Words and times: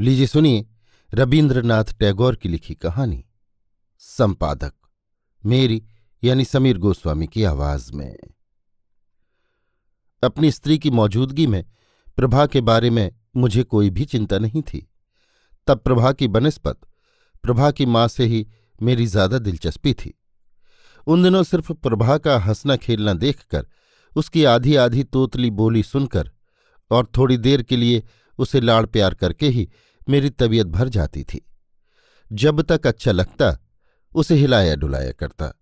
लीजिए 0.00 0.26
सुनिए 0.26 0.64
रविन्द्रनाथ 1.12 1.84
टैगोर 2.00 2.36
की 2.36 2.48
लिखी 2.48 2.74
कहानी, 2.74 3.24
संपादक, 4.02 4.72
मेरी 5.44 5.82
यानी 6.22 6.44
समीर 6.44 6.78
गोस्वामी 6.78 7.26
की 7.26 7.42
आवाज़ 7.44 7.92
में। 7.92 8.16
अपनी 10.22 10.50
स्त्री 10.50 10.78
की 10.78 10.90
मौजूदगी 10.90 11.46
में 11.46 11.64
प्रभा 12.18 12.46
के 12.46 12.60
बारे 12.60 12.90
में 12.90 13.10
मुझे 13.36 13.62
कोई 13.64 13.90
भी 13.90 14.04
चिंता 14.04 14.38
नहीं 14.38 14.62
थी। 14.62 14.86
तब 15.68 15.80
प्रभा 15.80 16.12
की 16.12 16.28
बनस्पत 16.28 16.78
प्रभा 17.44 17.70
की 17.70 17.86
माँ 17.86 18.06
से 18.08 18.26
ही 18.26 18.46
मेरी 18.78 19.06
ज़्यादा 19.06 19.38
दिलचस्पी 19.38 19.94
थी। 19.94 20.14
उन 21.06 21.22
दिनों 21.22 21.42
सिर्फ़ 21.42 21.72
प्रभा 21.72 22.18
का 22.18 22.38
हंसना 22.38 22.76
खेलना 22.76 23.14
देखकर, 23.14 23.66
उसकी 24.16 24.44
आधी 24.44 24.76
आधी 24.76 25.04
तोतली 25.04 25.50
बोली 25.52 25.82
सुनकर 25.82 26.30
और 26.90 27.10
थोड़ी 27.16 27.36
देर 27.38 27.62
के 27.62 27.76
लिए 27.76 28.02
उसे 28.38 28.60
लाड़ 28.60 28.84
प्यार 28.86 29.14
करके 29.14 29.48
ही 29.48 29.68
मेरी 30.08 30.30
तबीयत 30.30 30.66
भर 30.66 30.88
जाती 30.88 31.22
थी। 31.24 31.40
जब 32.30 32.62
तक 32.62 32.86
अच्छा 32.86 33.12
लगता, 33.12 33.56
उसे 34.12 34.34
हिलाया 34.34 34.74
डुलाया 34.76 35.12
करता। 35.12 35.52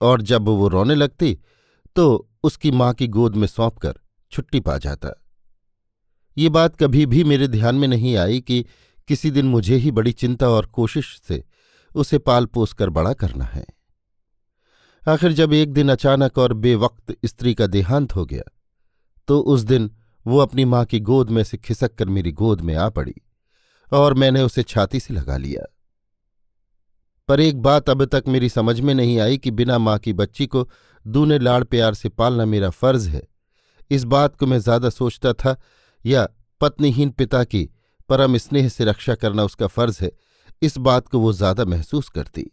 और 0.00 0.22
जब 0.22 0.42
वो 0.42 0.68
रोने 0.68 0.94
लगती 0.94 1.38
तो 1.96 2.28
उसकी 2.44 2.70
माँ 2.70 2.92
की 2.94 3.06
गोद 3.08 3.36
में 3.36 3.46
सौंप 3.46 3.78
कर 3.78 3.98
छुट्टी 4.32 4.60
पा 4.60 4.76
जाता। 4.78 5.10
ये 6.36 6.48
बात 6.48 6.76
कभी 6.76 7.04
भी 7.06 7.24
मेरे 7.24 7.48
ध्यान 7.48 7.74
में 7.74 7.86
नहीं 7.88 8.16
आई 8.16 8.40
कि 8.40 8.64
किसी 9.08 9.30
दिन 9.30 9.46
मुझे 9.46 9.76
ही 9.76 9.90
बड़ी 9.90 10.12
चिंता 10.12 10.48
और 10.48 10.66
कोशिश 10.66 11.20
से 11.28 11.42
उसे 11.94 12.18
पाल 12.18 12.46
पोस 12.46 12.72
कर 12.72 12.90
बड़ा 12.90 13.12
करना 13.12 13.44
है। 13.44 13.64
आखिर 15.02 15.32
जब 15.32 15.52
एक 15.52 15.72
दिन 15.72 15.88
अचानक 15.88 16.38
और 16.38 16.52
बेवक्त 16.52 17.14
स्त्री 17.24 17.54
का 17.54 17.66
देहांत 17.66 18.14
हो 18.16 18.24
गया 18.26 18.42
तो 19.28 19.40
उस 19.40 19.60
दिन 19.60 19.90
वो 20.26 20.38
अपनी 20.38 20.64
माँ 20.64 20.84
की 20.84 21.00
गोद 21.00 21.30
में 21.30 21.42
से 21.44 21.56
खिसक 21.56 21.94
कर 21.94 22.08
मेरी 22.08 22.32
गोद 22.32 22.60
में 22.60 22.74
आ 22.74 22.88
पड़ी। 22.88 23.14
और 23.94 24.14
मैंने 24.14 24.42
उसे 24.42 24.62
छाती 24.62 25.00
से 25.00 25.14
लगा 25.14 25.36
लिया। 25.36 25.64
पर 27.28 27.40
एक 27.40 27.60
बात 27.62 27.90
अब 27.90 28.04
तक 28.04 28.24
मेरी 28.28 28.48
समझ 28.48 28.78
में 28.80 28.94
नहीं 28.94 29.18
आई 29.20 29.38
कि 29.38 29.50
बिना 29.50 29.78
माँ 29.78 29.98
की 29.98 30.12
बच्ची 30.12 30.46
को 30.46 30.68
दूने 31.04 31.38
लाड़ 31.38 31.62
प्यार 31.64 31.94
से 31.94 32.08
पालना 32.08 32.44
मेरा 32.46 32.70
फ़र्ज़ 32.70 33.08
है। 33.08 33.22
इस 33.90 34.04
बात 34.04 34.36
को 34.36 34.46
मैं 34.46 34.58
ज़्यादा 34.58 34.90
सोचता 34.90 35.32
था 35.32 35.56
या 36.04 36.26
पत्नीहीन 36.60 37.10
पिता 37.10 37.42
की 37.44 37.68
परम 38.08 38.36
स्नेह 38.36 38.68
से 38.68 38.84
रक्षा 38.84 39.14
करना 39.14 39.42
उसका 39.42 39.66
फ़र्ज़ 39.66 39.98
है, 40.02 40.10
इस 40.62 40.78
बात 40.78 41.08
को 41.08 41.18
वो 41.18 41.32
ज़्यादा 41.32 41.64
महसूस 41.64 42.08
करती। 42.08 42.50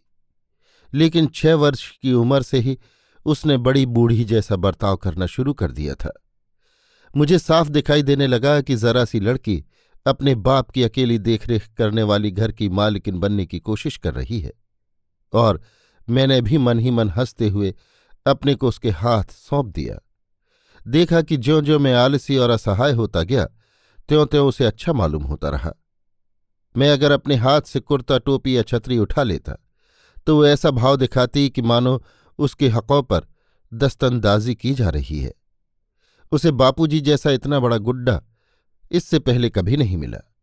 लेकिन 0.92 1.26
छह 1.26 1.54
वर्ष 1.54 1.88
की 1.92 2.12
उम्र 2.12 2.42
से 2.42 2.58
ही 2.58 2.78
उसने 3.26 3.56
बड़ी 3.56 3.84
बूढ़ी 3.86 4.24
जैसा 4.24 4.56
बर्ताव 4.56 4.96
करना 4.96 5.26
शुरू 5.26 5.52
कर 5.52 5.70
दिया 5.70 5.94
था। 5.94 6.12
मुझे 7.14 7.38
साफ़ 7.38 7.68
दिखाई 7.68 8.02
देने 8.02 8.26
लगा 8.26 8.60
कि 8.60 8.76
जरा 8.76 9.04
सी 9.04 9.20
लड़की 9.20 9.62
अपने 10.06 10.34
बाप 10.34 10.70
की 10.70 10.82
अकेली 10.82 11.18
देखरेख 11.18 11.68
करने 11.78 12.02
वाली 12.02 12.30
घर 12.30 12.52
की 12.52 12.68
मालिकिन 12.68 13.18
बनने 13.18 13.46
की 13.46 13.58
कोशिश 13.58 13.96
कर 13.96 14.14
रही 14.14 14.40
है। 14.40 14.52
और 15.32 15.60
मैंने 16.08 16.40
भी 16.40 16.58
मन 16.58 16.78
ही 16.78 16.90
मन 16.90 17.10
हँसते 17.10 17.48
हुए 17.48 17.74
अपने 18.26 18.54
को 18.54 18.68
उसके 18.68 18.90
हाथ 18.90 19.24
सौंप 19.24 19.66
दिया। 19.66 19.98
देखा 20.88 21.22
कि 21.22 21.36
ज्यो 21.36 21.60
ज्यो 21.60 21.78
मैं 21.78 21.94
आलसी 21.94 22.36
और 22.36 22.50
असहाय 22.50 22.92
होता 22.92 23.22
गया 23.22 23.44
त्यों 24.08 24.26
त्यों 24.26 24.48
उसे 24.48 24.64
अच्छा 24.64 24.92
मालूम 24.92 25.22
होता 25.22 25.48
रहा। 25.48 25.72
मैं 26.76 26.90
अगर 26.90 27.12
अपने 27.12 27.36
हाथ 27.36 27.62
से 27.62 27.80
कुर्ता, 27.80 28.18
टोपी 28.18 28.56
या 28.56 28.62
छतरी 28.62 28.98
उठा 28.98 29.22
लेता 29.22 29.56
तो 30.26 30.36
वो 30.36 30.46
ऐसा 30.46 30.70
भाव 30.70 30.96
दिखाती 30.96 31.50
कि 31.50 31.62
मानो 31.62 32.02
उसके 32.38 32.68
हकों 32.68 33.02
पर 33.02 33.26
दस्तंदाजी 33.74 34.54
की 34.54 34.74
जा 34.74 34.88
रही 34.88 35.20
है। 35.20 35.32
उसे 36.32 36.50
बापूजी 36.50 37.00
जैसा 37.00 37.30
इतना 37.30 37.60
बड़ा 37.60 37.76
गुड्डा 37.78 38.22
इससे 38.92 39.18
पहले 39.18 39.50
कभी 39.50 39.76
नहीं 39.76 39.96
मिला। 39.96 40.34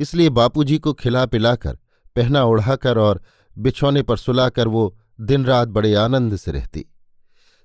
इसलिए 0.00 0.28
बापूजी 0.28 0.78
को 0.78 0.92
खिला 0.92 1.26
पिलाकर, 1.26 1.78
पहना 2.16 2.44
ओढ़ाकर 2.44 2.98
और 2.98 3.22
बिछौने 3.58 4.02
पर 4.02 4.16
सुलाकर 4.16 4.68
वो 4.68 4.98
दिन 5.20 5.44
रात 5.44 5.68
बड़े 5.68 5.94
आनंद 5.94 6.36
से 6.36 6.52
रहती। 6.52 6.86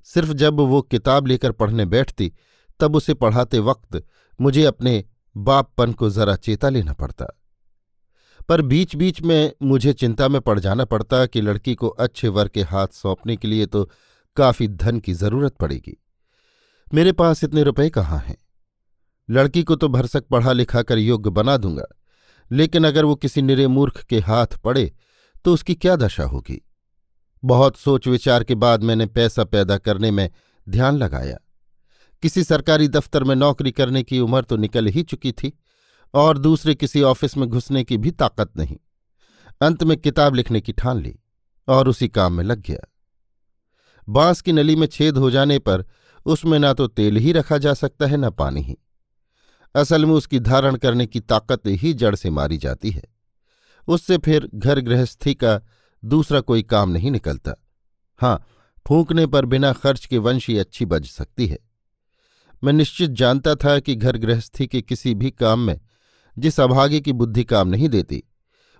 सिर्फ़ 0.03 0.33
जब 0.33 0.59
वो 0.59 0.81
किताब 0.81 1.27
लेकर 1.27 1.51
पढ़ने 1.51 1.85
बैठती, 1.85 2.33
तब 2.79 2.95
उसे 2.95 3.13
पढ़ाते 3.13 3.59
वक्त 3.59 4.03
मुझे 4.41 4.63
अपने 4.63 5.03
बापपन 5.37 5.93
को 5.93 6.09
जरा 6.09 6.35
चेता 6.35 6.69
लेना 6.69 6.93
पड़ता। 6.93 7.25
पर 8.49 8.61
बीच 8.61 8.95
बीच 8.95 9.21
में 9.21 9.51
मुझे 9.63 9.93
चिंता 9.93 10.27
में 10.27 10.41
पड़ 10.41 10.59
जाना 10.59 10.85
पड़ता 10.85 11.25
कि 11.25 11.41
लड़की 11.41 11.75
को 11.75 11.87
अच्छे 11.87 12.27
वर 12.27 12.47
के 12.47 12.61
हाथ 12.61 12.87
सौंपने 12.87 13.37
के 13.37 13.47
लिए 13.47 13.65
तो 13.65 13.89
काफ़ी 14.35 14.67
धन 14.67 14.99
की 14.99 15.13
ज़रूरत 15.13 15.55
पड़ेगी। 15.55 16.03
मेरे 16.93 17.11
पास 17.11 17.43
इतने 17.43 17.63
रुपए 17.63 17.89
कहाँ 17.89 18.19
हैं? 18.19 18.44
लड़की 19.29 19.63
को 19.63 19.75
तो 19.75 19.87
भरसक 19.87 20.27
पढ़ा 20.27 20.51
लिखा 20.51 20.81
कर 20.81 20.97
योग्य 20.97 21.29
बना 21.29 21.57
दूँगा। 21.57 21.85
लेकिन 22.51 22.87
अगर 22.87 23.05
वो 23.05 23.15
किसी 23.15 23.41
निरे 23.41 23.67
मूर्ख 23.67 24.03
के 24.03 24.19
हाथ 24.19 24.57
पड़े 24.63 24.91
तो 25.45 25.53
उसकी 25.53 25.75
क्या 25.75 25.95
दशा 25.95 26.23
होगी? 26.23 26.61
बहुत 27.43 27.77
सोच 27.77 28.07
विचार 28.07 28.43
के 28.43 28.55
बाद 28.55 28.83
मैंने 28.83 29.05
पैसा 29.05 29.43
पैदा 29.43 29.77
करने 29.77 30.11
में 30.11 30.29
ध्यान 30.67 30.97
लगाया। 30.97 31.37
किसी 32.23 32.43
सरकारी 32.43 32.87
दफ्तर 32.87 33.23
में 33.23 33.35
नौकरी 33.35 33.71
करने 33.71 34.03
की 34.03 34.19
उम्र 34.19 34.41
तो 34.41 34.57
निकल 34.57 34.87
ही 34.87 35.03
चुकी 35.03 35.31
थी, 35.31 35.51
और 36.13 36.37
दूसरे 36.37 36.75
किसी 36.75 37.01
ऑफ़िस 37.01 37.37
में 37.37 37.47
घुसने 37.49 37.83
की 37.83 37.97
भी 37.97 38.11
ताकत 38.11 38.57
नहीं। 38.57 38.77
अंत 39.61 39.83
में 39.83 39.97
किताब 39.97 40.35
लिखने 40.35 40.61
की 40.61 40.71
ठान 40.71 41.01
ली, 41.01 41.15
और 41.67 41.87
उसी 41.87 42.07
काम 42.07 42.33
में 42.33 42.43
लग 42.43 42.61
गया। 42.61 42.93
बाँस 44.07 44.41
की 44.41 44.51
नली 44.51 44.75
में 44.75 44.87
छेद 44.87 45.17
हो 45.17 45.31
जाने 45.31 45.59
पर 45.59 45.85
उसमें 46.25 46.57
ना 46.59 46.73
तो 46.73 46.87
तेल 46.87 47.17
ही 47.17 47.31
रखा 47.31 47.57
जा 47.57 47.73
सकता 47.73 48.05
है, 48.05 48.17
न 48.17 48.29
पानी 48.29 48.61
ही। 48.61 48.77
असल 49.75 50.05
में 50.05 50.13
उसकी 50.13 50.39
धारण 50.39 50.75
करने 50.75 51.05
की 51.07 51.19
ताकत 51.19 51.67
ही 51.67 51.93
जड़ 51.93 52.15
से 52.15 52.29
मारी 52.29 52.57
जाती 52.57 52.91
है। 52.91 53.03
उससे 53.87 54.17
फिर 54.17 54.49
घर 54.55 54.79
गृहस्थी 54.79 55.33
का 55.33 55.59
दूसरा 56.03 56.39
कोई 56.39 56.63
काम 56.63 56.89
नहीं 56.89 57.11
निकलता। 57.11 57.53
हाँ 58.19 58.45
फूंकने 58.85 59.25
पर 59.25 59.45
बिना 59.45 59.73
खर्च 59.73 60.05
के 60.05 60.17
वंशी 60.17 60.57
अच्छी 60.57 60.85
बज 60.85 61.05
सकती 61.05 61.47
है। 61.47 61.57
मैं 62.63 62.73
निश्चित 62.73 63.11
जानता 63.11 63.55
था 63.55 63.79
कि 63.79 63.95
घर 63.95 64.17
गृहस्थी 64.17 64.67
के 64.67 64.81
किसी 64.81 65.13
भी 65.15 65.31
काम 65.31 65.59
में 65.59 65.79
जिस 66.37 66.59
अभागे 66.59 66.99
की 66.99 67.13
बुद्धि 67.13 67.43
काम 67.43 67.67
नहीं 67.67 67.89
देती, 67.89 68.23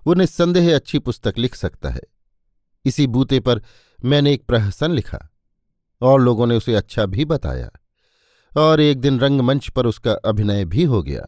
वो 0.06 0.14
निस्संदेह 0.14 0.74
अच्छी 0.74 0.98
पुस्तक 0.98 1.38
लिख 1.38 1.54
सकता 1.54 1.90
है। 1.90 2.02
इसी 2.84 3.06
बूते 3.06 3.40
पर 3.40 3.62
मैंने 4.04 4.32
एक 4.32 4.44
प्रहसन 4.44 4.92
लिखा 4.92 5.18
और 6.00 6.20
लोगों 6.20 6.46
ने 6.46 6.56
उसे 6.56 6.74
अच्छा 6.74 7.06
भी 7.06 7.24
बताया। 7.24 7.70
और 8.56 8.80
एक 8.80 9.00
दिन 9.00 9.20
रंगमंच 9.20 9.68
पर 9.68 9.86
उसका 9.86 10.12
अभिनय 10.12 10.64
भी 10.64 10.84
हो 10.84 11.02
गया। 11.02 11.26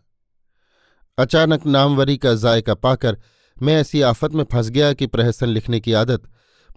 अचानक 1.19 1.66
नामवरी 1.66 2.16
का 2.16 2.34
जायका 2.34 2.75
पाकर 2.75 3.19
मैं 3.62 3.77
ऐसी 3.77 4.03
आफत 4.03 4.33
में 4.33 4.44
फंस 4.53 4.71
गया 4.71 4.93
कि 4.93 5.06
प्रहसन 5.06 5.47
लिखने 5.47 5.81
की 5.81 5.93
आदत 5.93 6.22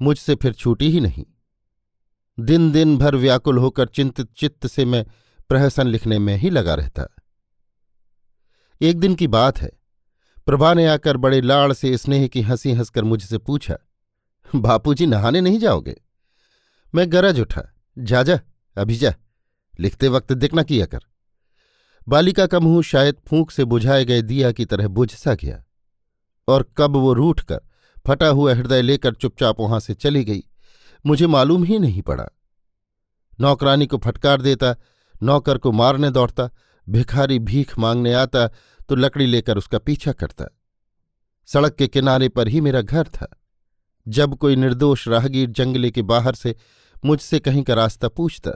मुझसे 0.01 0.35
फिर 0.35 0.53
छूटी 0.53 0.91
ही 0.91 0.99
नहीं। 0.99 1.25
दिन 2.39 2.71
दिन 2.71 2.97
भर 2.97 3.15
व्याकुल 3.15 3.57
होकर 3.57 3.85
चिंतित 3.85 4.27
चित्त 4.37 4.67
से 4.67 4.85
मैं 4.85 5.05
प्रहसन 5.49 5.87
लिखने 5.87 6.19
में 6.19 6.37
ही 6.37 6.49
लगा 6.49 6.73
रहता। 6.73 7.15
एक 8.81 8.99
दिन 8.99 9.15
की 9.15 9.27
बात 9.27 9.61
है। 9.61 9.71
प्रभा 10.45 10.73
ने 10.73 10.87
आकर 10.87 11.17
बड़े 11.17 11.41
लाड़ 11.41 11.73
से 11.73 11.97
स्नेह 11.97 12.27
की 12.27 12.41
हँसी 12.41 12.71
हंसकर 12.71 13.03
मुझसे 13.03 13.37
पूछा, 13.37 13.77
बापूजी 14.55 15.05
नहाने 15.05 15.41
नहीं 15.41 15.59
जाओगे? 15.59 16.01
मैं 16.95 17.11
गरज 17.11 17.39
उठा, 17.39 17.61
जा 17.97 18.23
जा, 18.23 18.39
अभी 18.77 18.95
जा। 18.95 19.13
लिखते 19.79 20.07
वक्त 20.07 20.33
देखना 20.33 20.63
किया 20.63 20.85
कर। 20.85 20.99
बालिका 22.07 22.45
का 22.45 22.59
मुँह 22.59 22.81
शायद 22.81 23.15
फूंक 23.27 23.51
से 23.51 23.65
बुझाए 23.65 24.05
गए 24.05 24.21
दिया 24.21 24.51
की 24.51 24.65
तरह 24.65 24.87
बुझ 24.87 25.11
सा 25.11 25.33
गया 25.33 25.63
और 26.47 26.65
कब 26.77 26.95
वो 26.95 27.13
रूठ 27.13 27.41
कर 27.41 27.61
फटा 28.07 28.27
हुआ 28.27 28.53
हृदय 28.53 28.81
लेकर 28.81 29.13
चुपचाप 29.13 29.59
वहाँ 29.59 29.79
से 29.79 29.93
चली 29.93 30.23
गई, 30.23 30.43
मुझे 31.05 31.27
मालूम 31.27 31.63
ही 31.63 31.79
नहीं 31.79 32.01
पड़ा। 32.01 32.27
नौकरानी 33.39 33.87
को 33.87 33.97
फटकार 33.97 34.41
देता, 34.41 34.75
नौकर 35.23 35.57
को 35.57 35.71
मारने 35.71 36.09
दौड़ता, 36.11 36.49
भिखारी 36.87 37.37
भीख 37.39 37.77
मांगने 37.79 38.13
आता 38.13 38.47
तो 38.89 38.95
लकड़ी 38.95 39.25
लेकर 39.25 39.57
उसका 39.57 39.79
पीछा 39.79 40.11
करता। 40.11 40.45
सड़क 41.47 41.75
के 41.75 41.87
किनारे 41.87 42.29
पर 42.29 42.47
ही 42.47 42.61
मेरा 42.61 42.81
घर 42.81 43.07
था। 43.07 43.27
जब 44.07 44.35
कोई 44.35 44.55
निर्दोष 44.55 45.07
राहगीर 45.07 45.49
जंगले 45.49 45.91
के 45.91 46.01
बाहर 46.03 46.35
से 46.35 46.55
मुझसे 47.05 47.39
कहीं 47.39 47.63
का 47.63 47.73
रास्ता 47.73 48.07
पूछता 48.07 48.51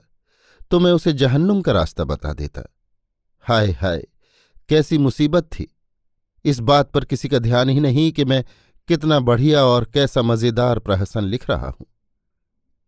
तो 0.71 0.79
मैं 0.79 0.91
उसे 0.91 1.13
जहन्नुम 1.13 1.61
का 1.61 1.71
रास्ता 1.71 2.03
बता 2.03 2.33
देता। 2.33 2.61
हाय 3.41 3.71
हाय, 3.71 4.07
कैसी 4.69 4.97
मुसीबत 4.97 5.43
थी। 5.43 5.77
इस 6.45 6.59
बात 6.59 6.91
पर 6.91 7.05
किसी 7.05 7.27
का 7.27 7.39
ध्यान 7.39 7.69
ही 7.69 7.79
नहीं 7.79 8.11
कि 8.11 8.25
मैं 8.25 8.45
कितना 8.87 9.19
बढ़िया 9.19 9.63
और 9.65 9.85
कैसा 9.85 10.21
मज़ेदार 10.21 10.79
प्रहसन 10.79 11.23
लिख 11.23 11.49
रहा 11.49 11.67
हूँ। 11.67 11.85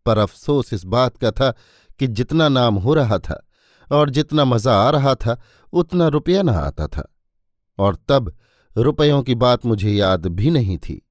पर 0.06 0.18
अफसोस 0.18 0.74
इस 0.74 0.83
बात 0.85 1.18
का 1.18 1.31
था 1.31 1.53
कि 2.00 2.07
जितना 2.07 2.50
नाम 2.50 2.75
हो 2.75 2.94
रहा 2.94 3.19
था 3.19 3.47
और 3.91 4.09
जितना 4.09 4.45
मज़ा 4.45 4.73
आ 4.73 4.89
रहा 4.89 5.15
था, 5.15 5.41
उतना 5.73 6.07
रुपया 6.07 6.41
न 6.41 6.50
आता 6.50 6.88
था। 6.88 7.15
और 7.80 7.97
तब 8.07 8.38
रुपयों 8.77 9.23
की 9.23 9.35
बात 9.35 9.65
मुझे 9.65 9.91
याद 9.91 10.25
भी 10.25 10.50
नहीं 10.50 10.77
थी। 10.77 11.07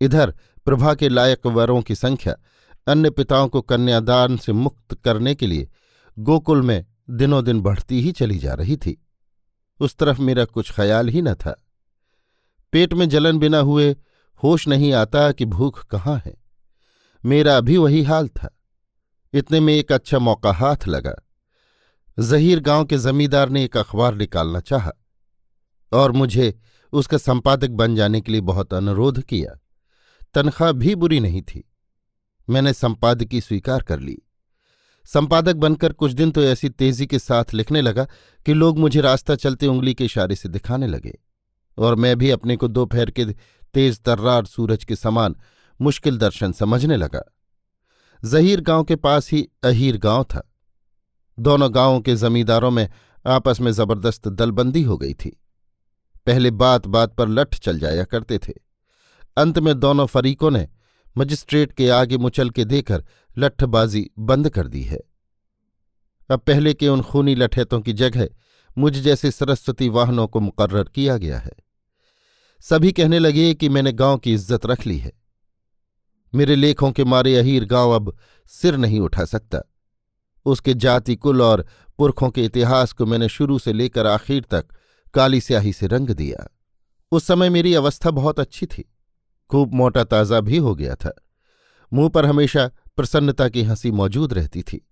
इधर 0.00 0.34
प्रभा 0.64 0.94
के 0.94 1.08
लायक 1.08 1.46
वरों 1.46 1.82
की 1.82 1.94
संख्या 1.94 2.36
अन्य 2.86 3.10
पिताओं 3.10 3.48
को 3.48 3.62
कन्यादान 3.62 4.36
से 4.36 4.52
मुक्त 4.52 4.94
करने 4.94 5.34
के 5.34 5.46
लिए 5.46 5.70
गोकुल 6.18 6.62
में 6.62 6.86
दिनों 7.10 7.44
दिन 7.44 7.60
बढ़ती 7.60 8.00
ही 8.00 8.12
चली 8.12 8.38
जा 8.38 8.54
रही 8.54 8.76
थी। 8.76 9.06
उस 9.80 9.96
तरफ़ 9.96 10.20
मेरा 10.20 10.44
कुछ 10.44 10.72
ख्याल 10.72 11.08
ही 11.08 11.22
न 11.22 11.34
था। 11.34 11.64
पेट 12.72 12.94
में 12.94 13.08
जलन 13.08 13.38
बिना 13.38 13.58
हुए 13.58 13.96
होश 14.42 14.68
नहीं 14.68 14.92
आता 14.92 15.32
कि 15.32 15.44
भूख 15.44 15.86
कहाँ 15.86 16.22
है। 16.26 16.34
मेरा 17.24 17.60
भी 17.60 17.76
वही 17.76 18.02
हाल 18.02 18.28
था। 18.28 18.60
इतने 19.32 19.60
में 19.60 19.74
एक 19.74 19.92
अच्छा 19.92 20.18
मौका 20.18 20.52
हाथ 20.52 20.76
लगा। 20.88 21.14
जहीर 22.18 22.60
गाँव 22.60 22.84
के 22.84 22.98
जमींदार 22.98 23.48
ने 23.48 23.64
एक 23.64 23.76
अखबार 23.76 24.14
निकालना 24.14 24.60
चाहा 24.60 24.92
और 25.92 26.12
मुझे 26.12 26.58
उसका 26.92 27.16
संपादक 27.16 27.70
बन 27.70 27.96
जाने 27.96 28.20
के 28.20 28.32
लिए 28.32 28.40
बहुत 28.40 28.74
अनुरोध 28.74 29.22
किया। 29.22 29.60
तनख्वाह 30.34 30.72
भी 30.72 30.94
बुरी 30.94 31.20
नहीं 31.20 31.42
थी। 31.42 31.70
मैंने 32.48 32.72
संपादकी 32.72 33.40
स्वीकार 33.40 33.82
कर 33.82 34.00
ली। 34.00 34.16
संपादक 35.04 35.54
बनकर 35.54 35.92
कुछ 35.92 36.12
दिन 36.12 36.30
तो 36.30 36.42
ऐसी 36.42 36.68
तेज़ी 36.68 37.06
के 37.06 37.18
साथ 37.18 37.54
लिखने 37.54 37.80
लगा 37.82 38.06
कि 38.46 38.54
लोग 38.54 38.78
मुझे 38.78 39.00
रास्ता 39.00 39.34
चलते 39.34 39.66
उंगली 39.66 39.94
के 39.94 40.04
इशारे 40.04 40.36
से 40.36 40.48
दिखाने 40.48 40.86
लगे 40.86 41.18
और 41.78 41.94
मैं 41.94 42.16
भी 42.18 42.30
अपने 42.30 42.56
को 42.56 42.68
दोपहर 42.68 43.10
के 43.10 43.24
तेज 43.74 44.00
तर्रार 44.00 44.44
सूरज 44.44 44.84
के 44.84 44.96
समान 44.96 45.36
मुश्किल 45.80 46.18
दर्शन 46.18 46.52
समझने 46.52 46.96
लगा। 46.96 47.22
जहीर 48.22 48.60
गाँव 48.60 48.84
के 48.84 48.96
पास 48.96 49.30
ही 49.32 49.48
अहीर 49.64 49.96
गाँव 49.96 50.24
था। 50.24 50.50
दोनों 51.38 51.74
गाँवों 51.74 52.00
के 52.00 52.14
जमींदारों 52.16 52.70
में 52.70 52.88
आपस 53.26 53.60
में 53.60 53.70
ज़बरदस्त 53.72 54.28
दलबंदी 54.28 54.82
हो 54.82 54.96
गई 54.98 55.14
थी। 55.14 55.40
पहले 56.26 56.50
बात 56.50 56.86
बात 56.86 57.14
पर 57.14 57.28
लठ 57.28 57.58
चल 57.58 57.78
जाया 57.78 58.04
करते 58.04 58.38
थे। 58.38 58.52
अंत 59.36 59.58
में 59.58 59.78
दोनों 59.80 60.06
फरीकों 60.06 60.50
ने 60.50 60.68
मजिस्ट्रेट 61.16 61.72
के 61.72 61.88
आगे 61.88 62.18
मुचल 62.18 62.50
के 62.50 62.64
देकर 62.64 63.04
लठबाजी 63.38 64.10
बंद 64.18 64.48
कर 64.48 64.66
दी 64.66 64.82
है। 64.82 65.00
अब 66.30 66.40
पहले 66.40 66.74
के 66.74 66.88
उन 66.88 67.02
खूनी 67.02 67.34
लठेतों 67.34 67.80
की 67.80 67.92
जगह 67.92 68.28
मुझ 68.78 68.92
जैसे 68.98 69.30
सरस्वती 69.30 69.88
वाहनों 69.88 70.26
को 70.26 70.40
मुकर्र 70.40 70.84
किया 70.84 71.16
गया 71.16 71.38
है। 71.38 71.52
सभी 72.60 72.92
कहने 72.92 73.18
लगे 73.18 73.54
कि 73.54 73.68
मैंने 73.68 73.92
गाँव 73.92 74.18
की 74.18 74.32
इज़्ज़त 74.34 74.66
रख 74.66 74.86
ली 74.86 74.98
है। 74.98 75.12
मेरे 76.34 76.56
लेखों 76.56 76.92
के 76.92 77.04
मारे 77.04 77.36
अहीर 77.36 77.64
गाँव 77.64 77.90
अब 77.90 78.16
सिर 78.46 78.76
नहीं 78.76 79.00
उठा 79.00 79.24
सकता। 79.24 79.60
उसके 80.46 80.74
जाति 80.74 81.16
कुल 81.16 81.42
और 81.42 81.66
पुरखों 81.98 82.30
के 82.30 82.44
इतिहास 82.44 82.92
को 82.92 83.06
मैंने 83.06 83.28
शुरू 83.28 83.58
से 83.58 83.72
लेकर 83.72 84.06
आखिर 84.06 84.44
तक 84.50 84.66
काली 85.14 85.40
स्याही 85.40 85.72
से 85.72 85.86
रंग 85.86 86.10
दिया। 86.10 86.48
उस 87.12 87.24
समय 87.24 87.50
मेरी 87.50 87.74
अवस्था 87.74 88.10
बहुत 88.10 88.40
अच्छी 88.40 88.66
थी। 88.66 88.93
खूब 89.54 89.74
मोटा 89.74 90.04
ताज़ा 90.04 90.40
भी 90.40 90.56
हो 90.56 90.74
गया 90.74 90.94
था। 90.94 91.12
मुँह 91.92 92.08
पर 92.08 92.26
हमेशा 92.26 92.70
प्रसन्नता 92.96 93.48
की 93.48 93.62
हँसी 93.62 93.90
मौजूद 93.90 94.32
रहती 94.32 94.62
थी। 94.62 94.88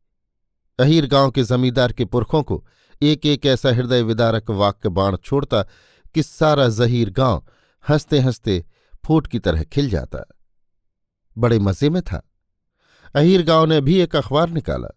अहीर 0.79 1.07
गाँव 1.07 1.31
के 1.31 1.43
जमींदार 1.43 1.93
के 1.93 2.05
पुरखों 2.05 2.43
को 2.43 2.67
एक 3.03 3.27
एक 3.27 3.47
ऐसा 3.47 3.69
हृदय 3.69 4.03
विदारक 4.03 4.51
वाक्य 4.51 4.89
बाण 4.89 5.17
छोड़ता 5.17 5.63
कि 6.15 6.23
सारा 6.23 6.69
जहीर 6.69 7.11
गाँव 7.11 7.45
हँसते 7.89 8.19
हँसते 8.19 8.65
फूट 9.07 9.27
की 9.27 9.39
तरह 9.39 9.63
खिल 9.63 9.91
जाता। 9.91 10.25
बड़े 11.39 11.59
मज़े 11.59 11.91
में 11.91 12.03
था। 12.03 12.31
अहीर 13.15 13.43
गाँव 13.43 13.67
ने 13.67 13.81
भी 13.81 13.99
एक 13.99 14.17
अखबार 14.17 14.51
निकाला। 14.51 14.89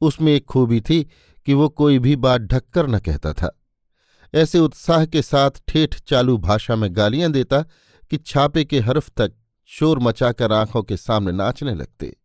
उसमें 0.00 0.32
एक 0.32 0.44
खूबी 0.44 0.80
थी 0.80 1.10
कि 1.46 1.54
वो 1.54 1.68
कोई 1.68 1.98
भी 1.98 2.16
बात 2.16 2.40
ढककर 2.40 2.86
न 2.86 2.98
कहता 2.98 3.32
था। 3.32 3.60
ऐसे 4.34 4.58
उत्साह 4.58 5.06
के 5.06 5.22
साथ 5.22 5.50
ठेठ 5.68 6.00
चालू 6.00 6.38
भाषा 6.38 6.76
में 6.76 6.96
गालियाँ 6.96 7.32
देता 7.32 7.64
कि 8.10 8.16
छापे 8.16 8.64
के 8.64 8.80
हर्फ 8.80 9.10
तक 9.10 9.32
शोर 9.64 9.98
मचाकर 9.98 10.52
आँखों 10.52 10.82
के 10.82 10.96
सामने 10.96 11.32
नाचने 11.32 11.74
लगते। 11.74 12.16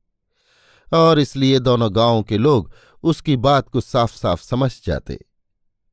और 0.94 1.20
इसलिए 1.20 1.60
दोनों 1.60 1.96
गाँवों 1.96 2.24
के 2.24 2.38
लोग 2.38 2.74
उसकी 3.04 3.38
बात 3.38 3.70
को 3.70 3.82
साफ़ 3.82 4.16
साफ़ 4.16 4.44
समझ 4.44 4.82
जाते। 4.86 5.26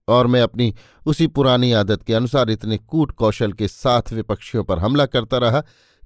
और 0.09 0.27
मैं 0.27 0.43
अपनी 0.43 0.75
उसी 1.07 1.27
पुरानी 1.27 1.73
आदत 1.73 2.03
के 2.03 2.15
अनुसार 2.15 2.51
इतने 2.51 2.79
कूट 2.79 3.11
कौशल 3.11 3.53
के 3.53 3.69
साथ 3.69 4.13
विपक्षियों 4.13 4.65
पर 4.65 4.79
हमला 4.79 5.07
करता 5.07 5.39
रहा 5.39 5.61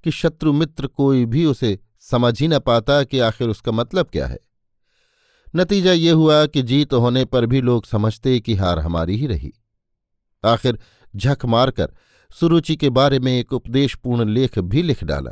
कि 0.04 0.10
शत्रु 0.10 0.52
मित्र 0.52 0.86
कोई 0.86 1.26
भी 1.26 1.44
उसे 1.44 1.78
समझ 2.00 2.40
ही 2.40 2.48
न 2.48 2.58
पाता 2.58 3.04
कि 3.04 3.18
आखिर 3.18 3.48
उसका 3.48 3.72
मतलब 3.72 4.06
क्या 4.06 4.26
है। 4.26 4.38
नतीजा 5.56 5.92
ये 5.92 6.10
हुआ 6.10 6.46
कि 6.46 6.62
जीत 6.62 6.92
होने 6.92 7.24
पर 7.24 7.46
भी 7.46 7.60
लोग 7.60 7.86
समझते 7.86 8.40
कि 8.40 8.54
हार 8.54 8.78
हमारी 8.78 9.16
ही 9.16 9.26
रही। 9.26 9.52
आखिर 10.44 10.78
झक 11.16 11.38
मारकर 11.44 11.92
सुरुचि 12.30 12.76
के 12.76 12.90
बारे 12.90 13.18
में 13.18 13.32
एक 13.32 13.52
उपदेशपूर्ण 13.52 14.28
लेख 14.28 14.58
भी 14.58 14.82
लिख 14.82 15.04
डाला। 15.04 15.30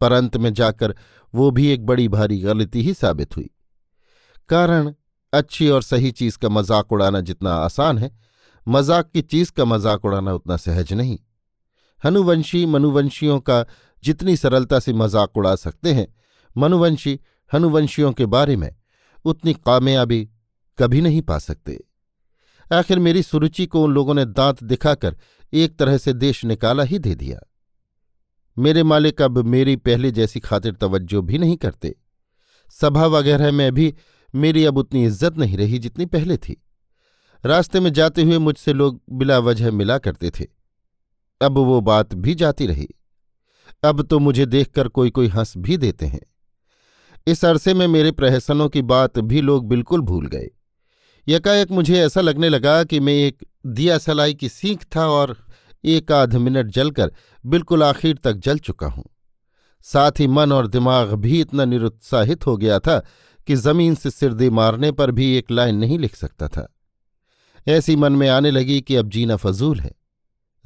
पर 0.00 0.12
अंत 0.12 0.36
में 0.36 0.52
जाकर 0.52 0.94
वो 1.34 1.50
भी 1.50 1.66
एक 1.68 1.86
बड़ी 1.86 2.08
भारी 2.08 2.38
गलती 2.38 2.82
ही 2.82 2.94
साबित 2.94 3.36
हुई। 3.36 3.50
कारण, 4.48 4.92
अच्छी 5.32 5.68
और 5.68 5.82
सही 5.82 6.10
चीज़ 6.10 6.38
का 6.38 6.48
मज़ाक 6.48 6.92
उड़ाना 6.92 7.20
जितना 7.20 7.54
आसान 7.54 7.98
है, 7.98 8.10
मज़ाक 8.66 9.10
की 9.10 9.22
चीज़ 9.22 9.52
का 9.52 9.64
मज़ाक 9.64 10.04
उड़ाना 10.04 10.32
उतना 10.32 10.56
सहज 10.56 10.92
नहीं। 10.92 11.18
हनुवंशी 12.02 12.64
मनुवंशियों 12.66 13.38
का 13.40 13.64
जितनी 14.02 14.36
सरलता 14.36 14.78
से 14.78 14.92
मज़ाक 14.92 15.36
उड़ा 15.36 15.54
सकते 15.56 15.92
हैं, 15.92 16.06
मनुवंशी 16.56 17.18
हनुवंशियों 17.52 18.12
के 18.12 18.26
बारे 18.26 18.56
में 18.56 18.74
उतनी 19.24 19.54
कामयाबी 19.54 20.28
कभी 20.78 21.00
नहीं 21.00 21.22
पा 21.22 21.38
सकते। 21.38 21.78
आखिर 22.72 22.98
मेरी 22.98 23.22
सुरुचि 23.22 23.66
को 23.66 23.82
उन 23.84 23.92
लोगों 23.92 24.14
ने 24.14 24.24
दांत 24.24 24.62
दिखाकर 24.64 25.16
एक 25.52 25.76
तरह 25.78 25.96
से 25.98 26.12
देश 26.12 26.44
निकाला 26.44 26.82
ही 26.82 26.98
दे 26.98 27.14
दिया। 27.14 27.38
मेरे 28.56 28.82
मालिक 28.82 29.22
अब 29.22 29.38
मेरी 29.38 29.76
पहले 29.76 30.10
जैसी 30.10 30.40
खातिर 30.40 30.74
तवज्जो 30.74 31.22
भी 31.22 31.38
नहीं 31.38 31.56
करते। 31.56 31.94
सभा 32.70 33.06
वगैरह 33.06 33.52
में 33.52 33.72
भी 33.74 33.94
मेरी 34.34 34.64
अब 34.64 34.78
उतनी 34.78 35.04
इज़्ज़त 35.04 35.38
नहीं 35.38 35.56
रही 35.56 35.78
जितनी 35.78 36.06
पहले 36.06 36.36
थी। 36.36 36.56
रास्ते 37.44 37.80
में 37.80 37.92
जाते 37.92 38.22
हुए 38.22 38.38
मुझसे 38.38 38.72
लोग 38.72 39.00
बिला 39.10 39.38
वजह 39.38 39.70
मिला 39.70 39.98
करते 39.98 40.30
थे। 40.30 40.44
अब 41.40 41.58
वो 41.58 41.80
बात 41.80 42.14
भी 42.14 42.34
जाती 42.34 42.66
रही। 42.66 42.88
अब 43.84 44.02
तो 44.02 44.18
मुझे 44.18 44.46
देखकर 44.46 44.88
कोई 44.88 45.10
कोई 45.10 45.28
हंस 45.28 45.56
भी 45.56 45.76
देते 45.76 46.06
हैं। 46.06 46.20
इस 47.26 47.44
अरसे 47.44 47.74
में 47.74 47.86
मेरे 47.86 48.12
प्रहसनों 48.12 48.68
की 48.68 48.82
बात 48.82 49.18
भी 49.18 49.40
लोग 49.40 49.68
बिल्कुल 49.68 50.00
भूल 50.00 50.26
गए। 50.26 50.48
यकाएक 51.26 51.70
मुझे 51.70 52.00
ऐसा 52.00 52.20
लगने 52.20 52.48
लगा 52.48 52.82
कि 52.84 53.00
मैं 53.00 53.12
एक 53.12 53.44
दिया 53.66 53.98
सलाई 53.98 54.34
की 54.34 54.48
सीख 54.48 54.84
था 54.96 55.06
और 55.08 55.36
एक 55.84 56.12
आध 56.12 56.34
मिनट 56.34 56.66
जलकर 56.66 57.12
बिल्कुल 57.44 57.82
आखिर 57.82 58.18
तक 58.24 58.32
जल 58.32 58.58
चुका 58.58 58.86
हूँ। 58.86 59.04
साथ 59.86 60.20
ही 60.20 60.26
मन 60.26 60.52
और 60.52 60.66
दिमाग 60.66 61.12
भी 61.12 61.40
इतना 61.40 61.64
निरुत्साहित 61.64 62.46
हो 62.46 62.56
गया 62.56 62.78
था 62.78 62.98
कि 63.46 63.54
ज़मीन 63.54 63.94
से 63.94 64.10
सिर 64.10 64.32
दे 64.32 64.50
मारने 64.50 64.90
पर 64.92 65.10
भी 65.10 65.34
एक 65.36 65.50
लाइन 65.50 65.76
नहीं 65.76 65.98
लिख 65.98 66.14
सकता 66.16 66.48
था। 66.48 66.66
ऐसी 67.66 67.96
मन 67.96 68.12
में 68.12 68.28
आने 68.28 68.50
लगी 68.50 68.80
कि 68.80 68.96
अब 68.96 69.08
जीना 69.08 69.36
फजूल 69.36 69.80
है। 69.80 69.94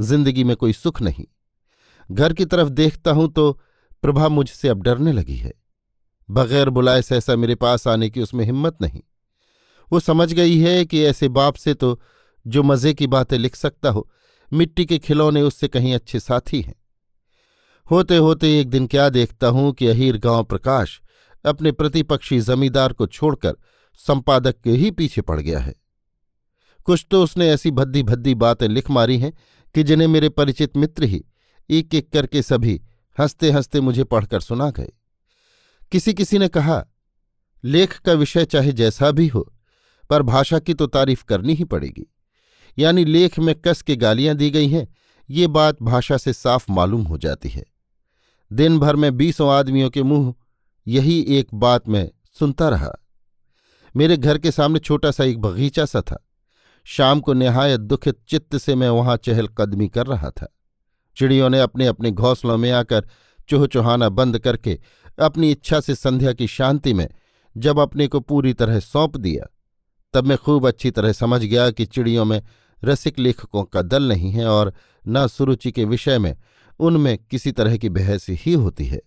ज़िंदगी 0.00 0.44
में 0.44 0.56
कोई 0.56 0.72
सुख 0.72 1.02
नहीं। 1.02 1.25
घर 2.12 2.32
की 2.32 2.44
तरफ़ 2.44 2.68
देखता 2.68 3.10
हूँ 3.10 3.32
तो 3.32 3.52
प्रभा 4.02 4.28
मुझसे 4.28 4.68
अब 4.68 4.82
डरने 4.82 5.12
लगी 5.12 5.36
है। 5.36 5.52
बगैर 6.28 6.70
बुलाए 6.70 7.02
सहसा 7.02 7.36
मेरे 7.36 7.54
पास 7.54 7.86
आने 7.88 8.10
की 8.10 8.22
उसमें 8.22 8.44
हिम्मत 8.44 8.82
नहीं। 8.82 9.02
वो 9.92 10.00
समझ 10.00 10.32
गई 10.32 10.58
है 10.58 10.84
कि 10.84 11.04
ऐसे 11.04 11.28
बाप 11.28 11.54
से 11.54 11.74
तो 11.74 12.00
जो 12.46 12.62
मज़े 12.62 12.94
की 12.94 13.06
बातें 13.06 13.38
लिख 13.38 13.56
सकता 13.56 13.90
हो, 13.90 14.10
मिट्टी 14.52 14.84
के 14.84 14.98
खिलौने 14.98 15.42
उससे 15.42 15.68
कहीं 15.68 15.94
अच्छे 15.94 16.20
साथी 16.20 16.60
हैं। 16.62 16.74
होते 17.90 18.16
होते 18.16 18.60
एक 18.60 18.70
दिन 18.70 18.86
क्या 18.86 19.08
देखता 19.08 19.46
हूँ 19.46 19.72
कि 19.72 19.86
अहीर 19.86 20.18
गाँव 20.18 20.44
प्रकाश 20.44 21.00
अपने 21.44 21.72
प्रतिपक्षी 21.72 22.40
जमींदार 22.40 22.92
को 22.92 23.06
छोड़कर 23.06 23.56
संपादक 24.00 24.60
के 24.64 24.70
ही 24.70 24.90
पीछे 24.90 25.22
पड़ 25.22 25.40
गया 25.40 25.58
है। 25.58 25.74
कुछ 26.86 27.06
तो 27.10 27.22
उसने 27.22 27.48
ऐसी 27.50 27.70
भद्दी 27.70 28.02
भद्दी 28.02 28.34
बातें 28.34 28.68
लिख 28.68 28.90
मारी 28.90 29.18
हैं 29.18 29.32
कि 29.74 29.82
जिन्हें 29.82 30.08
मेरे 30.08 30.28
परिचित 30.28 30.76
मित्र 30.76 31.04
ही 31.04 31.24
एक 31.70 31.94
एक 31.94 32.10
करके 32.12 32.42
सभी 32.42 32.80
हँसते 33.18 33.50
हँसते 33.50 33.80
मुझे 33.80 34.04
पढ़कर 34.04 34.40
सुना 34.40 34.70
गए। 34.70 34.92
किसी 35.92 36.14
किसी 36.14 36.38
ने 36.38 36.48
कहा, 36.48 36.84
लेख 37.64 37.98
का 37.98 38.12
विषय 38.12 38.44
चाहे 38.44 38.72
जैसा 38.72 39.10
भी 39.10 39.26
हो 39.26 39.52
पर 40.10 40.22
भाषा 40.22 40.58
की 40.58 40.75
तो 40.75 40.86
तारीफ़ 40.86 41.25
करनी 41.25 41.54
ही 41.54 41.64
पड़ेगी। 41.64 42.06
यानी 42.78 43.04
लेख 43.04 43.38
में 43.38 43.54
कस 43.54 43.82
के 43.82 43.96
गालियाँ 43.96 44.34
दी 44.34 44.50
गई 44.50 44.68
हैं, 44.68 44.88
ये 45.30 45.46
बात 45.46 45.82
भाषा 45.82 46.16
से 46.16 46.32
साफ़ 46.32 46.72
मालूम 46.72 47.02
हो 47.02 47.18
जाती 47.18 47.48
है। 47.48 47.64
दिन 48.52 48.78
भर 48.78 48.96
में 48.96 49.16
बीसों 49.16 49.50
आदमियों 49.50 49.90
के 49.90 50.02
मुँह 50.02 50.34
यही 50.86 51.20
एक 51.20 51.54
बात 51.54 51.88
मैं 51.88 52.10
सुनता 52.38 52.68
रहा। 52.68 52.92
मेरे 53.96 54.16
घर 54.16 54.38
के 54.38 54.50
सामने 54.50 54.78
छोटा 54.78 55.10
सा 55.10 55.25
एक 55.25 55.40
बगीचा 55.40 55.84
सा 55.84 56.00
था। 56.00 56.28
शाम 56.84 57.20
को 57.20 57.32
निहायत 57.32 57.80
दुखित 57.80 58.18
चित्त 58.28 58.56
से 58.56 58.75
मैं 58.75 58.88
वहाँ 58.88 59.16
चहलकदमी 59.16 59.88
कर 59.88 60.06
रहा 60.06 60.30
था। 60.30 60.56
चिड़ियों 61.16 61.50
ने 61.50 61.60
अपने 61.60 61.86
अपने 61.86 62.10
घोंसलों 62.10 62.56
में 62.56 62.70
आकर 62.70 63.08
चुहचुहाना 63.48 64.08
बंद 64.08 64.38
करके 64.38 64.78
अपनी 65.18 65.50
इच्छा 65.50 65.80
से 65.80 65.94
संध्या 65.94 66.32
की 66.32 66.46
शांति 66.46 66.94
में 66.94 67.08
जब 67.56 67.78
अपने 67.78 68.08
को 68.08 68.20
पूरी 68.20 68.52
तरह 68.52 68.80
सौंप 68.80 69.16
दिया 69.16 69.55
तब 70.16 70.26
मैं 70.26 70.38
खूब 70.38 70.68
अच्छी 70.68 70.90
तरह 70.90 71.12
समझ 71.12 71.40
गया 71.40 71.70
कि 71.70 71.85
चिड़ियों 71.87 72.25
में 72.25 72.42
रसिक 72.85 73.18
लेखकों 73.18 73.64
का 73.64 73.82
दल 73.82 74.02
नहीं 74.02 74.30
है 74.30 74.46
और 74.46 74.75
न 75.08 75.26
सुरुचि 75.26 75.73
के 75.73 75.85
विषय 75.85 76.18
में, 76.18 76.37
उनमें 76.78 77.18
किसी 77.18 77.52
तरह 77.52 77.76
की 77.76 77.88
बहस 77.88 78.26
ही 78.30 78.52
होती 78.52 78.87
है। 78.87 79.02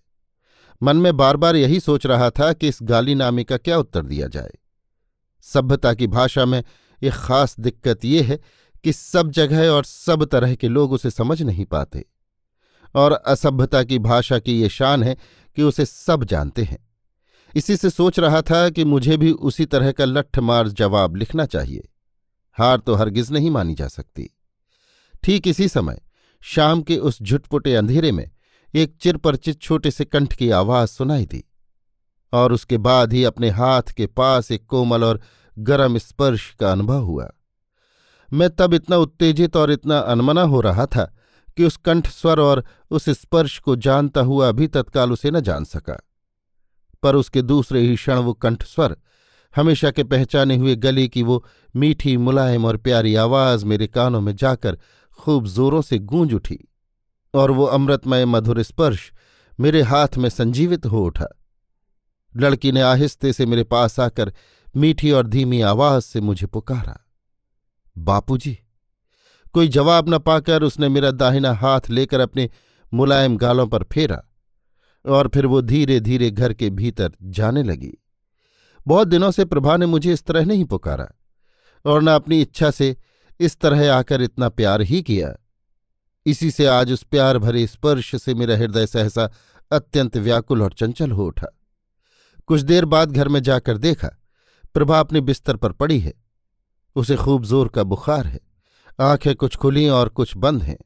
मन 0.83 0.97
में 0.97 1.17
बार 1.17 1.37
बार 1.37 1.55
यही 1.55 1.79
सोच 1.79 2.05
रहा 2.05 2.29
था 2.29 2.53
कि 2.53 2.67
इस 2.67 2.79
गाली 2.81 3.15
नामे 3.15 3.43
का 3.43 3.57
क्या 3.57 3.77
उत्तर 3.77 4.05
दिया 4.05 4.27
जाए। 4.27 4.51
सभ्यता 5.41 5.93
की 5.93 6.07
भाषा 6.07 6.45
में 6.45 6.63
एक 7.03 7.13
खास 7.13 7.55
दिक्कत 7.59 8.05
यह 8.05 8.27
है 8.27 8.39
कि 8.83 8.93
सब 8.93 9.31
जगह 9.31 9.69
और 9.69 9.83
सब 9.83 10.25
तरह 10.25 10.55
के 10.55 10.67
लोग 10.67 10.91
उसे 10.91 11.09
समझ 11.09 11.41
नहीं 11.41 11.65
पाते। 11.65 12.05
और 12.95 13.11
असभ्यता 13.11 13.83
की 13.83 13.99
भाषा 13.99 14.39
की 14.39 14.61
ये 14.61 14.69
शान 14.69 15.03
है 15.03 15.17
कि 15.55 15.63
उसे 15.63 15.85
सब 15.85 16.23
जानते 16.23 16.63
हैं। 16.63 16.88
इसी 17.55 17.77
से 17.77 17.89
सोच 17.89 18.19
रहा 18.19 18.41
था 18.41 18.69
कि 18.69 18.85
मुझे 18.85 19.17
भी 19.17 19.31
उसी 19.31 19.65
तरह 19.65 19.91
का 19.91 20.05
लठ 20.05 20.39
मार 20.39 20.67
जवाब 20.67 21.15
लिखना 21.15 21.45
चाहिए। 21.45 21.89
हार 22.57 22.77
तो 22.77 22.95
हरगिज 22.95 23.31
नहीं 23.31 23.51
मानी 23.51 23.75
जा 23.75 23.87
सकती। 23.87 24.29
ठीक 25.23 25.47
इसी 25.47 25.67
समय, 25.67 26.01
शाम 26.41 26.81
के 26.81 26.97
उस 26.97 27.21
झुटपुटे 27.21 27.75
अंधेरे 27.75 28.11
में 28.11 28.29
एक 28.75 28.95
चिरपरिचित 29.01 29.61
छोटे 29.61 29.91
से 29.91 30.05
कंठ 30.05 30.33
की 30.33 30.49
आवाज़ 30.49 30.89
सुनाई 30.89 31.25
दी 31.25 31.43
और 32.33 32.53
उसके 32.53 32.77
बाद 32.77 33.13
ही 33.13 33.23
अपने 33.23 33.49
हाथ 33.49 33.81
के 33.81 34.07
पास 34.07 34.51
एक 34.51 34.65
कोमल 34.65 35.03
और 35.03 35.21
गर्म 35.59 35.97
स्पर्श 35.97 36.55
का 36.59 36.71
अनुभव 36.71 37.03
हुआ। 37.03 37.29
मैं 38.33 38.49
तब 38.49 38.73
इतना 38.73 38.97
उत्तेजित 38.97 39.55
और 39.55 39.71
इतना 39.71 39.99
अनमना 39.99 40.41
हो 40.41 40.61
रहा 40.61 40.85
था 40.85 41.15
कि 41.57 41.65
उस 41.65 41.77
कंठ 41.77 42.07
स्वर 42.07 42.39
और 42.39 42.63
उस 42.91 43.09
स्पर्श 43.09 43.59
को 43.59 43.75
जानता 43.75 44.21
हुआ 44.21 44.49
अभी 44.49 44.67
तत्काल 44.67 45.11
उसे 45.11 45.31
न 45.31 45.39
जान 45.39 45.63
सका। 45.63 46.08
पर 47.03 47.15
उसके 47.15 47.41
दूसरे 47.41 47.81
ही 47.81 47.95
क्षण 47.95 48.17
वो 48.17 48.33
कंठ 48.33 48.63
स्वर 48.63 48.95
हमेशा 49.55 49.91
के 49.91 50.03
पहचाने 50.03 50.55
हुए 50.55 50.75
गले 50.75 51.07
की 51.07 51.23
वो 51.23 51.45
मीठी, 51.75 52.17
मुलायम 52.17 52.65
और 52.65 52.77
प्यारी 52.77 53.15
आवाज़ 53.15 53.65
मेरे 53.65 53.87
कानों 53.87 54.21
में 54.21 54.35
जाकर 54.35 54.77
खूब 55.19 55.47
जोरों 55.47 55.81
से 55.81 55.99
गूंज 55.99 56.33
उठी 56.33 56.59
और 57.33 57.51
वो 57.51 57.65
अमृतमय 57.65 58.25
मधुर 58.25 58.61
स्पर्श 58.63 59.11
मेरे 59.59 59.81
हाथ 59.81 60.17
में 60.17 60.29
संजीवित 60.29 60.85
हो 60.85 61.03
उठा। 61.05 61.27
लड़की 62.35 62.71
ने 62.71 62.81
आहिस्ते 62.81 63.33
से 63.33 63.45
मेरे 63.45 63.63
पास 63.63 63.99
आकर 63.99 64.33
मीठी 64.75 65.11
और 65.11 65.27
धीमी 65.27 65.61
आवाज़ 65.61 66.03
से 66.03 66.21
मुझे 66.21 66.47
पुकारा, 66.47 66.99
बापूजी, 67.97 68.57
कोई 69.53 69.67
जवाब 69.67 70.09
न 70.09 70.17
पाकर 70.17 70.63
उसने 70.63 70.89
मेरा 70.89 71.11
दाहिना 71.11 71.53
हाथ 71.53 71.89
लेकर 71.89 72.19
अपने 72.19 72.49
मुलायम 72.93 73.37
गालों 73.37 73.67
पर 73.67 73.83
फेरा। 73.83 74.23
और 75.05 75.27
फिर 75.27 75.45
वो 75.45 75.61
धीरे 75.61 75.99
धीरे 75.99 76.31
घर 76.31 76.53
के 76.53 76.69
भीतर 76.69 77.11
जाने 77.23 77.63
लगी। 77.63 77.93
बहुत 78.87 79.07
दिनों 79.07 79.31
से 79.31 79.45
प्रभा 79.45 79.77
ने 79.77 79.85
मुझे 79.85 80.13
इस 80.13 80.23
तरह 80.23 80.45
नहीं 80.45 80.65
पुकारा 80.65 81.07
और 81.85 82.01
न 82.01 82.07
अपनी 82.07 82.41
इच्छा 82.41 82.71
से 82.71 82.95
इस 83.39 83.57
तरह 83.59 83.93
आकर 83.93 84.21
इतना 84.21 84.49
प्यार 84.49 84.81
ही 84.81 85.01
किया। 85.01 85.33
इसी 86.25 86.51
से 86.51 86.65
आज 86.65 86.91
उस 86.91 87.03
प्यार 87.03 87.37
भरे 87.37 87.67
स्पर्श 87.67 88.15
से 88.15 88.33
मेरा 88.33 88.57
हृदय 88.57 88.87
सहसा 88.87 89.29
अत्यंत 89.71 90.17
व्याकुल 90.17 90.61
और 90.61 90.73
चंचल 90.73 91.11
हो 91.11 91.25
उठा। 91.25 91.47
कुछ 92.47 92.61
देर 92.61 92.85
बाद 92.85 93.11
घर 93.11 93.27
में 93.27 93.41
जाकर 93.43 93.77
देखा, 93.77 94.09
प्रभा 94.73 94.99
अपने 94.99 95.21
बिस्तर 95.21 95.55
पर 95.55 95.71
पड़ी 95.71 95.99
है। 95.99 96.13
उसे 96.95 97.15
खूब 97.15 97.45
ज़ोर 97.45 97.67
का 97.67 97.83
बुखार 97.83 98.27
है, 98.27 98.39
आँखें 98.99 99.35
कुछ 99.35 99.55
खुली 99.55 99.87
और 99.89 100.09
कुछ 100.09 100.37
बंद 100.37 100.63
हैं। 100.63 100.77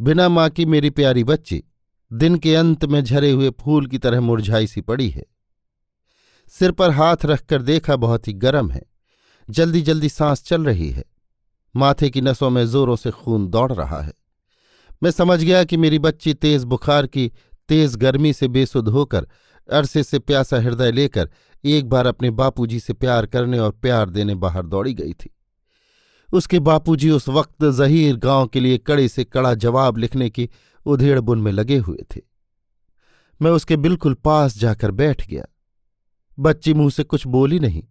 बिना 0.00 0.28
माँ 0.28 0.48
की 0.50 0.64
मेरी 0.66 0.90
प्यारी 0.90 1.24
बच्ची 1.24 1.62
दिन 2.12 2.36
के 2.36 2.54
अंत 2.54 2.84
में 2.84 3.04
झरे 3.04 3.30
हुए 3.30 3.50
फूल 3.50 3.86
की 3.86 3.98
तरह 3.98 4.20
मुरझाई 4.20 4.66
सी 4.66 4.80
पड़ी 4.80 5.10
है। 5.10 5.24
सिर 6.48 6.72
पर 6.72 6.90
हाथ 6.90 7.16
रखकर 7.24 7.62
देखा 7.62 7.96
बहुत 7.96 8.28
ही 8.28 8.32
गर्म 8.32 8.70
है। 8.70 8.82
जल्दी 9.50 9.82
जल्दी 9.82 10.08
सांस 10.08 10.44
चल 10.44 10.64
रही 10.64 10.90
है। 10.90 11.04
माथे 11.76 12.10
की 12.10 12.20
नसों 12.20 12.50
में 12.50 12.66
जोरों 12.66 12.96
से 12.96 13.10
खून 13.10 13.48
दौड़ 13.48 13.72
रहा 13.72 14.00
है। 14.00 14.12
मैं 15.02 15.10
समझ 15.10 15.44
गया 15.44 15.64
कि 15.64 15.76
मेरी 15.76 15.98
बच्ची 15.98 16.34
तेज 16.34 16.64
बुखार 16.64 17.06
की 17.06 17.32
तेज 17.68 17.96
गर्मी 17.96 18.32
से 18.32 18.48
बेसुध 18.48 18.88
होकर 18.88 19.28
अरसे 19.72 20.02
से 20.02 20.18
प्यासा 20.18 20.56
हृदय 20.56 20.92
लेकर 20.92 21.30
एक 21.64 21.88
बार 21.88 22.06
अपने 22.06 22.30
बापूजी 22.30 22.80
से 22.80 22.92
प्यार 22.92 23.26
करने 23.26 23.58
और 23.58 23.70
प्यार 23.70 24.10
देने 24.10 24.34
बाहर 24.34 24.66
दौड़ी 24.66 24.94
गई 24.94 25.12
थी। 25.12 25.36
उसके 26.32 26.58
बापूजी 26.58 27.10
उस 27.10 27.28
वक्त 27.28 27.64
जहीर 27.64 28.16
गाँव 28.16 28.46
के 28.46 28.60
लिए 28.60 28.78
कड़े 28.78 29.08
से 29.08 29.24
कड़ा 29.24 29.54
जवाब 29.54 29.96
लिखने 29.96 30.30
की 30.30 30.50
उधेड़ 30.86 31.20
बुन 31.20 31.42
में 31.42 31.52
लगे 31.52 31.76
हुए 31.76 32.04
थे। 32.16 32.20
मैं 33.42 33.50
उसके 33.50 33.76
बिल्कुल 33.76 34.14
पास 34.14 34.58
जाकर 34.58 34.90
बैठ 34.90 35.28
गया। 35.28 35.44
बच्ची 36.38 36.74
मुँह 36.74 36.90
से 36.90 37.04
कुछ 37.04 37.26
बोली 37.26 37.58
नहीं। 37.58 37.82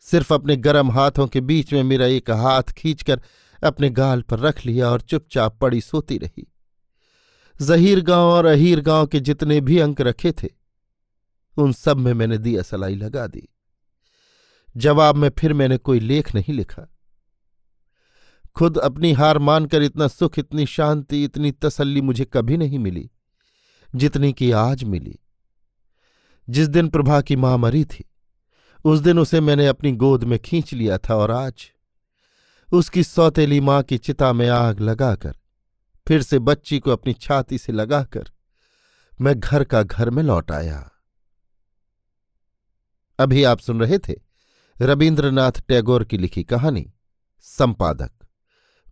सिर्फ़ 0.00 0.34
अपने 0.34 0.56
गर्म 0.56 0.90
हाथों 0.90 1.26
के 1.26 1.40
बीच 1.40 1.72
में 1.72 1.82
मेरा 1.82 2.06
एक 2.06 2.30
हाथ 2.30 2.62
खींचकर 2.62 3.22
अपने 3.64 3.90
गाल 3.90 4.22
पर 4.22 4.38
रख 4.38 4.66
लिया 4.66 4.90
और 4.90 5.00
चुपचाप 5.00 5.58
पड़ी 5.60 5.80
सोती 5.80 6.18
रही। 6.18 6.52
जहीर 7.62 8.00
गाँव 8.00 8.30
और 8.30 8.46
अहीर 8.46 8.80
गाँव 8.80 9.06
के 9.06 9.20
जितने 9.20 9.60
भी 9.60 9.78
अंक 9.78 10.00
रखे 10.00 10.32
थे, 10.32 10.48
उन 11.56 11.72
सब 11.72 11.96
में 11.96 12.14
मैंने 12.14 12.38
दिया 12.38 12.62
सलाई 12.62 12.94
लगा 12.94 13.26
दी। 13.26 13.48
जवाब 14.76 15.16
में 15.16 15.30
फिर 15.38 15.52
मैंने 15.52 15.76
कोई 15.76 16.00
लेख 16.00 16.34
नहीं 16.34 16.54
लिखा। 16.54 16.88
खुद 18.56 18.78
अपनी 18.78 19.12
हार 19.12 19.38
मानकर 19.38 19.82
इतना 19.82 20.08
सुख, 20.08 20.38
इतनी 20.38 20.66
शांति, 20.66 21.24
इतनी 21.24 21.52
तसल्ली 21.52 22.00
मुझे 22.00 22.24
कभी 22.24 22.56
नहीं 22.56 22.78
मिली, 22.78 23.10
जितनी 23.94 24.32
कि 24.32 24.50
आज 24.50 24.84
मिली। 24.84 25.18
जिस 26.48 26.68
दिन 26.68 26.88
प्रभा 26.88 27.20
की 27.20 27.36
माँ 27.36 27.56
मरी 27.58 27.84
थी, 27.84 28.04
उस 28.84 29.00
दिन 29.00 29.18
उसे 29.18 29.40
मैंने 29.40 29.66
अपनी 29.66 29.92
गोद 29.92 30.24
में 30.24 30.38
खींच 30.38 30.72
लिया 30.72 30.98
था 30.98 31.16
और 31.16 31.30
आज 31.30 31.70
उसकी 32.68 33.02
सौतेली 33.02 33.60
माँ 33.60 33.82
की 33.82 33.98
चिता 33.98 34.32
में 34.32 34.48
आग 34.48 34.80
लगाकर, 34.80 35.36
फिर 36.06 36.22
से 36.22 36.38
बच्ची 36.38 36.78
को 36.78 36.90
अपनी 36.90 37.12
छाती 37.12 37.58
से 37.58 37.72
लगाकर, 37.72 38.30
मैं 39.20 39.38
घर 39.40 39.64
का 39.64 39.82
घर 39.82 40.10
में 40.10 40.22
लौट 40.22 40.50
आया। 40.50 40.88
अभी 43.18 43.44
आप 43.44 43.58
सुन 43.58 43.80
रहे 43.80 43.98
थे 43.98 44.14
रविन्द्रनाथ 44.80 45.62
टैगोर 45.68 46.04
की 46.04 46.18
लिखी 46.18 46.44
कहानी, 46.44 46.92
संपादक। 47.40 48.21